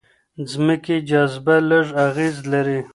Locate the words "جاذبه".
1.09-1.55